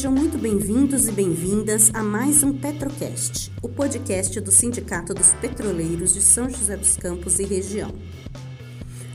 [0.00, 6.14] Sejam muito bem-vindos e bem-vindas a mais um Petrocast, o podcast do Sindicato dos Petroleiros
[6.14, 7.92] de São José dos Campos e região.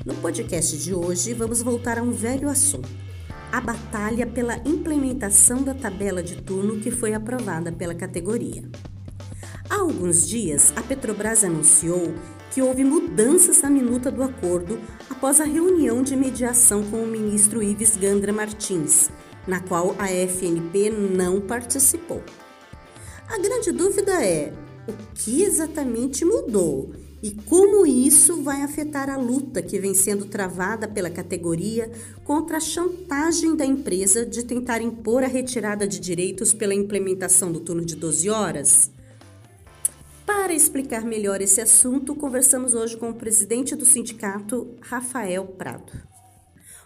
[0.06, 2.88] No podcast de hoje, vamos voltar a um velho assunto:
[3.52, 8.64] a batalha pela implementação da tabela de turno que foi aprovada pela categoria.
[9.68, 12.14] Há alguns dias, a Petrobras anunciou
[12.52, 17.64] que houve mudanças na minuta do acordo após a reunião de mediação com o ministro
[17.64, 19.10] Ives Gandra Martins,
[19.48, 22.24] na qual a FNP não participou.
[23.28, 24.54] A grande dúvida é
[24.88, 30.88] o que exatamente mudou e como isso vai afetar a luta que vem sendo travada
[30.88, 31.92] pela categoria
[32.24, 37.60] contra a chantagem da empresa de tentar impor a retirada de direitos pela implementação do
[37.60, 38.92] turno de 12 horas.
[40.24, 45.94] Para explicar melhor esse assunto, conversamos hoje com o presidente do sindicato, Rafael Prado.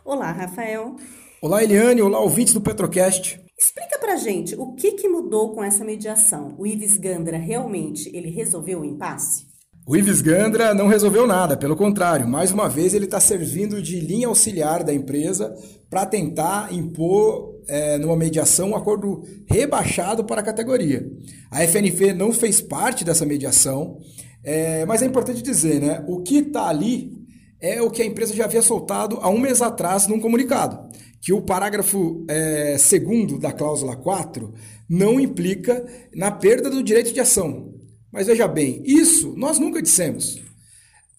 [0.06, 0.96] Olá, Rafael.
[1.42, 2.02] Olá, Eliane.
[2.02, 3.40] Olá, ouvintes do Petrocast.
[3.58, 6.54] Explica pra gente o que, que mudou com essa mediação.
[6.58, 9.46] O Ives Gandra realmente ele resolveu o impasse?
[9.88, 14.02] O Ives Gandra não resolveu nada, pelo contrário, mais uma vez ele está servindo de
[14.02, 15.56] linha auxiliar da empresa
[15.90, 21.10] para tentar impor é, numa mediação um acordo rebaixado para a categoria.
[21.50, 23.98] A FNF não fez parte dessa mediação,
[24.44, 26.04] é, mas é importante dizer, né?
[26.06, 27.19] O que está ali
[27.62, 30.90] é o que a empresa já havia soltado há um mês atrás num comunicado,
[31.22, 34.54] que o parágrafo é, segundo da cláusula 4
[34.90, 37.74] não implica na perda do direito de ação.
[38.12, 40.42] Mas veja bem, isso nós nunca dissemos.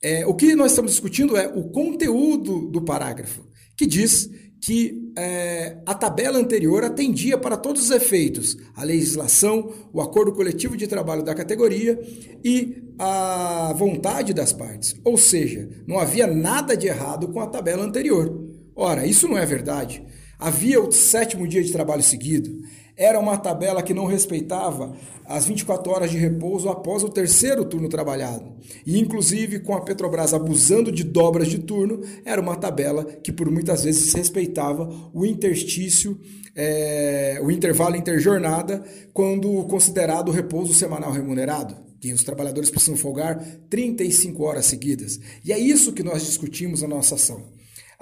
[0.02, 3.46] É, o que nós estamos discutindo é o conteúdo do parágrafo,
[3.76, 4.28] que diz
[4.60, 10.76] que é, a tabela anterior atendia para todos os efeitos a legislação, o acordo coletivo
[10.76, 12.00] de trabalho da categoria
[12.44, 14.94] e a vontade das partes.
[15.04, 18.48] Ou seja, não havia nada de errado com a tabela anterior.
[18.74, 20.02] Ora, isso não é verdade.
[20.40, 22.62] Havia o sétimo dia de trabalho seguido,
[22.96, 27.88] era uma tabela que não respeitava as 24 horas de repouso após o terceiro turno
[27.88, 28.52] trabalhado.
[28.84, 33.50] E, inclusive, com a Petrobras abusando de dobras de turno, era uma tabela que, por
[33.50, 36.18] muitas vezes, respeitava o interstício,
[36.54, 38.84] é, o intervalo interjornada,
[39.14, 45.20] quando considerado o repouso semanal remunerado que os trabalhadores precisam folgar 35 horas seguidas.
[45.44, 47.44] E é isso que nós discutimos na nossa ação.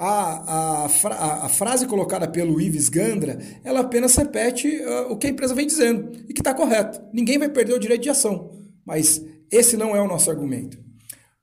[0.00, 5.26] A, a, fra, a, frase colocada pelo Ives Gandra, ela apenas repete uh, o que
[5.26, 7.02] a empresa vem dizendo e que está correto.
[7.12, 8.52] Ninguém vai perder o direito de ação,
[8.86, 9.20] mas
[9.50, 10.78] esse não é o nosso argumento.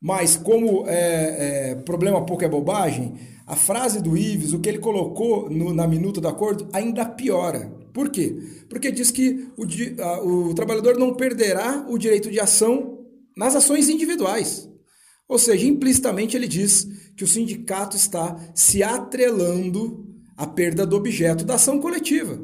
[0.01, 4.79] Mas como é, é, problema pouco é bobagem, a frase do Ives, o que ele
[4.79, 7.72] colocou no, na minuta do acordo, ainda piora.
[7.93, 8.35] Por quê?
[8.69, 9.66] Porque diz que o,
[10.01, 12.99] a, o trabalhador não perderá o direito de ação
[13.35, 14.69] nas ações individuais.
[15.28, 20.06] Ou seja, implicitamente ele diz que o sindicato está se atrelando
[20.38, 22.40] à perda do objeto da ação coletiva.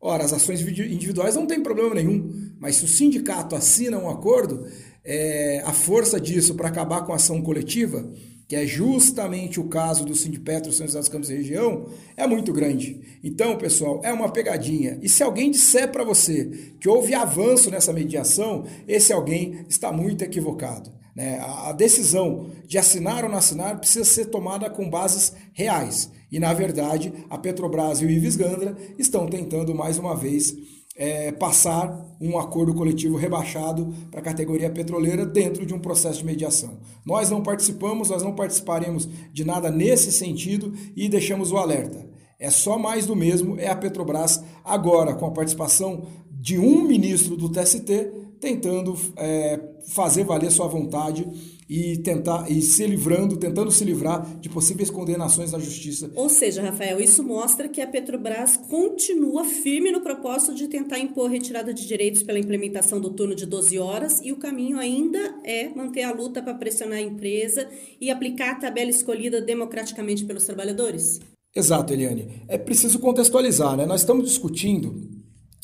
[0.00, 4.66] Ora, as ações individuais não tem problema nenhum, mas se o sindicato assina um acordo,
[5.02, 8.10] é, a força disso para acabar com a ação coletiva,
[8.48, 12.52] que é justamente o caso do Sindipetro São José dos Campos e região, é muito
[12.52, 13.18] grande.
[13.24, 14.98] Então, pessoal, é uma pegadinha.
[15.02, 20.22] E se alguém disser para você que houve avanço nessa mediação, esse alguém está muito
[20.22, 20.92] equivocado.
[21.16, 21.40] Né?
[21.40, 26.12] A decisão de assinar ou não assinar precisa ser tomada com bases reais.
[26.30, 30.54] E, na verdade, a Petrobras e o Ives Gandra estão tentando, mais uma vez,
[30.94, 36.26] é, passar um acordo coletivo rebaixado para a categoria petroleira dentro de um processo de
[36.26, 36.78] mediação.
[37.04, 42.06] Nós não participamos, nós não participaremos de nada nesse sentido e deixamos o alerta.
[42.38, 47.36] É só mais do mesmo, é a Petrobras agora com a participação de um ministro
[47.36, 51.26] do TST tentando é, fazer valer sua vontade
[51.68, 56.10] e tentar e se livrando, tentando se livrar de possíveis condenações na justiça.
[56.14, 61.28] Ou seja, Rafael, isso mostra que a Petrobras continua firme no propósito de tentar impor
[61.28, 65.68] retirada de direitos pela implementação do turno de 12 horas e o caminho ainda é
[65.74, 67.68] manter a luta para pressionar a empresa
[68.00, 71.20] e aplicar a tabela escolhida democraticamente pelos trabalhadores.
[71.54, 72.42] Exato, Eliane.
[72.48, 73.86] É preciso contextualizar, né?
[73.86, 75.15] Nós estamos discutindo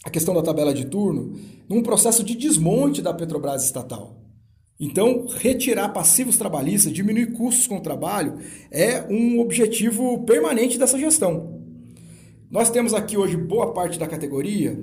[0.04, 1.38] a questão da tabela de turno
[1.69, 4.20] num processo de desmonte da Petrobras estatal.
[4.78, 8.38] Então, retirar passivos trabalhistas, diminuir custos com o trabalho,
[8.70, 11.62] é um objetivo permanente dessa gestão.
[12.50, 14.78] Nós temos aqui hoje boa parte da categoria,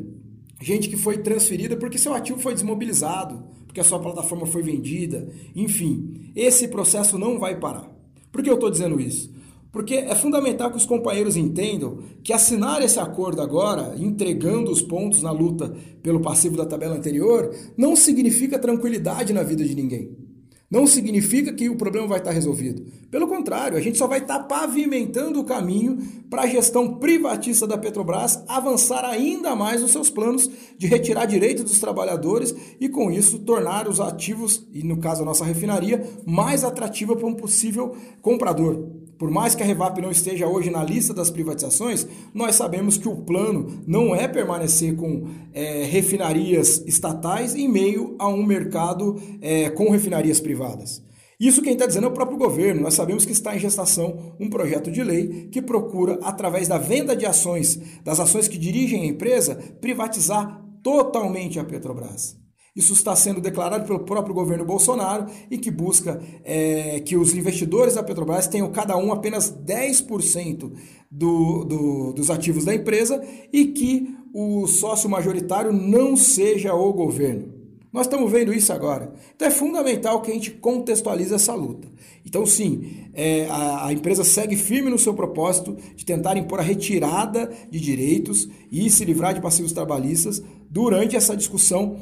[0.62, 5.28] gente que foi transferida porque seu ativo foi desmobilizado, porque a sua plataforma foi vendida,
[5.54, 6.32] enfim.
[6.36, 7.92] Esse processo não vai parar.
[8.32, 9.32] Por que eu estou dizendo isso?
[9.72, 15.22] Porque é fundamental que os companheiros entendam que assinar esse acordo agora, entregando os pontos
[15.22, 20.30] na luta pelo passivo da tabela anterior, não significa tranquilidade na vida de ninguém.
[20.72, 22.86] Não significa que o problema vai estar resolvido.
[23.10, 25.98] Pelo contrário, a gente só vai estar pavimentando o caminho
[26.30, 31.64] para a gestão privatista da Petrobras avançar ainda mais nos seus planos de retirar direitos
[31.64, 36.64] dos trabalhadores e, com isso, tornar os ativos, e no caso a nossa refinaria, mais
[36.64, 38.99] atrativa para um possível comprador.
[39.20, 43.10] Por mais que a Revap não esteja hoje na lista das privatizações, nós sabemos que
[43.10, 49.70] o plano não é permanecer com é, refinarias estatais em meio a um mercado é,
[49.72, 51.04] com refinarias privadas.
[51.38, 52.82] Isso quem está dizendo é o próprio governo.
[52.82, 57.14] Nós sabemos que está em gestação um projeto de lei que procura, através da venda
[57.14, 62.39] de ações, das ações que dirigem a empresa, privatizar totalmente a Petrobras.
[62.76, 67.96] Isso está sendo declarado pelo próprio governo Bolsonaro e que busca é, que os investidores
[67.96, 70.72] da Petrobras tenham cada um apenas 10%
[71.10, 77.60] do, do, dos ativos da empresa e que o sócio majoritário não seja o governo.
[77.92, 79.12] Nós estamos vendo isso agora.
[79.36, 81.88] Então é fundamental que a gente contextualize essa luta.
[82.24, 86.64] Então, sim, é, a, a, empresa segue firme no seu propósito de tentar impor a
[86.64, 91.98] retirada de direitos e se livrar de passivos trabalhistas durante essa discussão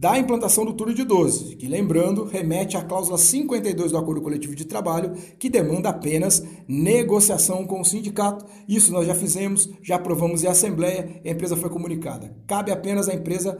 [0.00, 4.54] da implantação do turno de 12, que, lembrando, remete à cláusula 52 do Acordo Coletivo
[4.54, 8.46] de Trabalho, que demanda apenas negociação com o sindicato.
[8.66, 12.34] Isso nós já fizemos, já aprovamos em Assembleia, a empresa foi comunicada.
[12.46, 13.58] Cabe apenas à empresa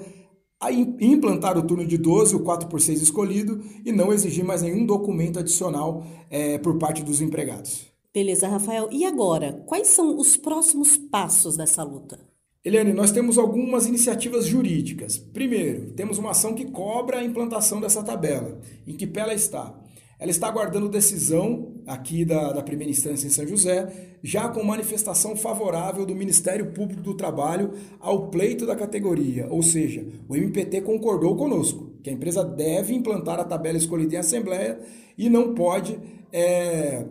[0.99, 4.87] implantar o turno de 12, o 4 por 6 escolhido, e não exigir mais nenhum
[4.87, 7.85] documento adicional é, por parte dos empregados.
[8.15, 8.89] Beleza, Rafael.
[8.91, 12.30] E agora, quais são os próximos passos dessa luta?
[12.63, 15.17] Eliane, nós temos algumas iniciativas jurídicas.
[15.17, 18.61] Primeiro, temos uma ação que cobra a implantação dessa tabela.
[18.87, 19.75] Em que pé ela está?
[20.19, 25.35] Ela está aguardando decisão aqui da, da primeira instância em São José, já com manifestação
[25.35, 29.47] favorável do Ministério Público do Trabalho ao pleito da categoria.
[29.49, 34.19] Ou seja, o MPT concordou conosco que a empresa deve implantar a tabela escolhida em
[34.19, 34.79] Assembleia
[35.17, 35.99] e não pode
[36.31, 37.07] é,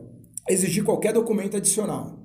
[0.47, 2.18] exigir qualquer documento adicional.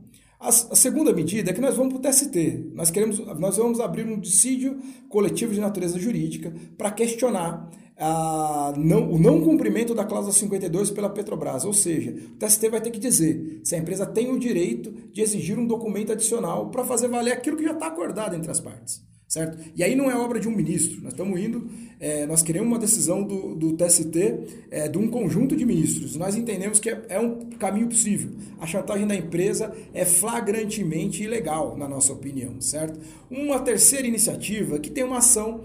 [0.45, 2.73] A, segunda medida é que nós vamos para o TST.
[2.75, 9.11] Nós, queremos, nós vamos abrir um dissídio coletivo de natureza jurídica para questionar a, não,
[9.11, 11.65] o não cumprimento da cláusula 52 pela Petrobras.
[11.65, 15.23] Ou seja, o TST vai ter que dizer se a empresa tem o direito de
[15.23, 19.03] exigir um documento adicional para fazer valer aquilo que já está acordado entre as partes
[19.35, 19.59] certo?
[19.75, 22.79] E aí não é obra de um ministro, nós estamos indo, é, nós queremos uma
[22.79, 26.15] decisão do, do TST é, de um conjunto de ministros.
[26.15, 28.31] Nós entendemos que é, é, um caminho possível.
[28.61, 33.01] A chantagem da empresa é flagrantemente ilegal, na nossa opinião, certo?
[33.29, 35.65] Uma terceira iniciativa que tem uma ação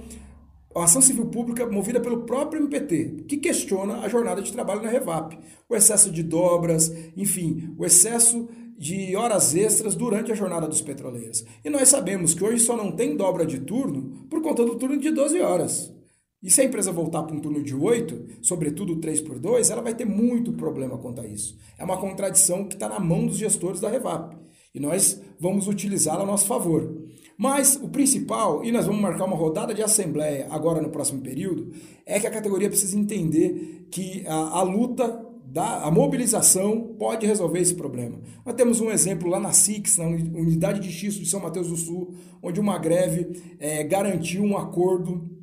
[0.76, 4.90] a ação civil pública movida pelo próprio MPT, que questiona a jornada de trabalho na
[4.90, 5.38] Revap.
[5.68, 8.48] O excesso de dobras, enfim, o excesso
[8.80, 11.44] de horas extras durante a jornada dos petroleiros.
[11.66, 14.98] E nós sabemos que hoje só não tem dobra de turno por conta do turno
[14.98, 15.94] de 12 horas.
[16.42, 19.82] E se a empresa voltar para um turno de 8, sobretudo 3 por 2, ela
[19.82, 21.58] vai ter muito problema quanto a isso.
[21.78, 24.38] É uma contradição que está na mão dos gestores da Revap.
[24.74, 26.90] E nós vamos utilizá-la a nosso favor.
[27.38, 31.74] Mas o principal, e nós vamos marcar uma rodada de assembleia agora no próximo período,
[32.06, 37.60] é que a categoria precisa entender que a, a luta da, a mobilização pode resolver
[37.60, 38.20] esse problema.
[38.46, 41.76] Nós temos um exemplo lá na SIX, na Unidade de Xisto de São Mateus do
[41.76, 45.39] Sul, onde uma greve é, garantiu um acordo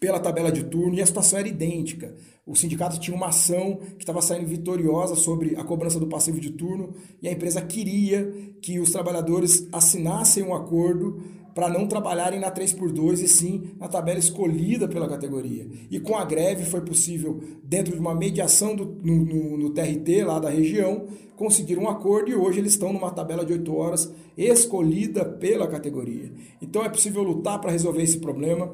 [0.00, 2.14] pela tabela de turno e a situação era idêntica.
[2.46, 6.50] O sindicato tinha uma ação que estava saindo vitoriosa sobre a cobrança do passivo de
[6.50, 11.20] turno e a empresa queria que os trabalhadores assinassem um acordo
[11.58, 15.66] para não trabalharem na 3x2 e sim na tabela escolhida pela categoria.
[15.90, 20.22] E com a greve foi possível, dentro de uma mediação do, no, no, no TRT
[20.24, 24.12] lá da região, conseguir um acordo e hoje eles estão numa tabela de 8 horas
[24.36, 26.32] escolhida pela categoria.
[26.62, 28.72] Então é possível lutar para resolver esse problema.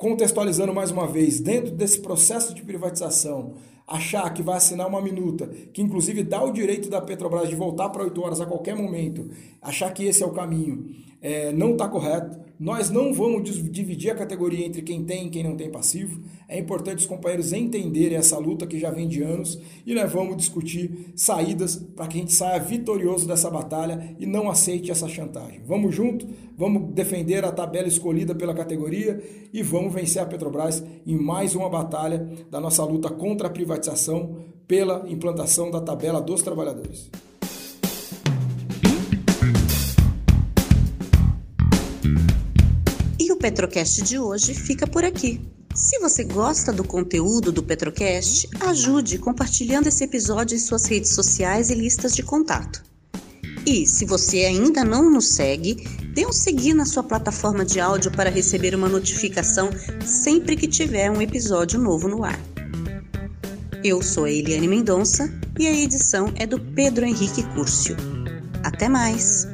[0.00, 5.46] Contextualizando mais uma vez, dentro desse processo de privatização, achar que vai assinar uma minuta,
[5.74, 9.28] que inclusive dá o direito da Petrobras de voltar para 8 horas a qualquer momento,
[9.60, 10.88] achar que esse é o caminho,
[11.20, 12.38] é, não está correto.
[12.60, 16.20] Nós não vamos dividir a categoria entre quem tem e quem não tem passivo.
[16.46, 20.36] É importante os companheiros entenderem essa luta que já vem de anos e nós vamos
[20.36, 25.62] discutir saídas para que a gente saia vitorioso dessa batalha e não aceite essa chantagem.
[25.66, 29.22] Vamos junto, vamos defender a tabela escolhida pela categoria
[29.54, 34.36] e vamos vencer a Petrobras em mais uma batalha da nossa luta contra a privatização
[34.68, 37.10] pela implantação da tabela dos trabalhadores.
[43.40, 45.40] Petrocast de hoje fica por aqui.
[45.74, 51.70] Se você gosta do conteúdo do Petrocast, ajude compartilhando esse episódio em suas redes sociais
[51.70, 52.82] e listas de contato.
[53.66, 58.10] E se você ainda não nos segue, dê um seguir na sua plataforma de áudio
[58.10, 59.70] para receber uma notificação
[60.04, 62.38] sempre que tiver um episódio novo no ar.
[63.82, 67.96] Eu sou a Eliane Mendonça e a edição é do Pedro Henrique Curcio.
[68.62, 69.46] Até mais!